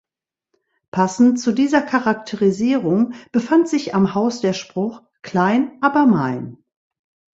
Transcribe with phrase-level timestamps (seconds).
[0.89, 6.57] Passend zu dieser Charakterisierung befand sich am Haus der Spruch: „Klein, aber mein“.